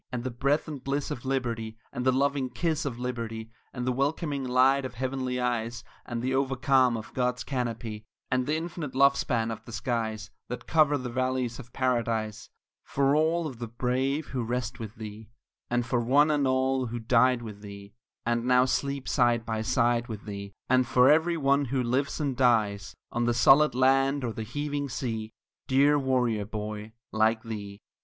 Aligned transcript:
And 0.11 0.23
the 0.23 0.31
breath 0.31 0.67
and 0.67 0.83
bliss 0.83 1.11
of 1.11 1.25
Liberty; 1.25 1.77
And 1.93 2.03
the 2.03 2.11
loving 2.11 2.49
kiss 2.49 2.85
of 2.85 2.97
Liberty; 2.97 3.51
And 3.71 3.85
the 3.85 3.91
welcoming 3.91 4.43
light 4.43 4.83
of 4.83 4.95
heavenly 4.95 5.39
eyes, 5.39 5.83
And 6.07 6.23
the 6.23 6.33
over 6.33 6.55
calm 6.55 6.97
of 6.97 7.13
God's 7.13 7.43
canopy; 7.43 8.07
And 8.31 8.47
the 8.47 8.55
infinite 8.55 8.95
love 8.95 9.15
span 9.15 9.51
of 9.51 9.63
the 9.65 9.71
skies 9.71 10.31
That 10.47 10.65
cover 10.65 10.97
the 10.97 11.11
valleys 11.11 11.59
of 11.59 11.71
Paradise 11.71 12.49
For 12.83 13.15
all 13.15 13.45
of 13.45 13.59
the 13.59 13.67
brave 13.67 14.29
who 14.29 14.41
rest 14.43 14.79
with 14.79 14.95
thee; 14.95 15.29
And 15.69 15.85
for 15.85 15.99
one 15.99 16.31
and 16.31 16.47
all 16.47 16.87
who 16.87 16.97
died 16.97 17.43
with 17.43 17.61
thee, 17.61 17.93
And 18.25 18.45
now 18.45 18.65
sleep 18.65 19.07
side 19.07 19.45
by 19.45 19.61
side 19.61 20.07
with 20.07 20.25
thee; 20.25 20.51
And 20.67 20.87
for 20.87 21.11
every 21.11 21.37
one 21.37 21.65
who 21.65 21.83
lives 21.83 22.19
and 22.19 22.35
dies, 22.35 22.95
On 23.11 23.25
the 23.25 23.35
solid 23.35 23.75
land 23.75 24.23
or 24.23 24.33
the 24.33 24.41
heaving 24.41 24.89
sea, 24.89 25.29
Dear 25.67 25.99
warrior 25.99 26.45
boy 26.45 26.93
like 27.11 27.43
thee. 27.43 27.81